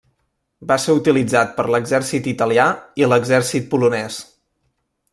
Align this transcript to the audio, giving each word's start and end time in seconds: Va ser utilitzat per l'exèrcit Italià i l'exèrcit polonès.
Va 0.71 0.77
ser 0.85 0.95
utilitzat 0.99 1.53
per 1.59 1.67
l'exèrcit 1.75 2.31
Italià 2.33 2.67
i 3.05 3.11
l'exèrcit 3.13 3.71
polonès. 3.75 4.21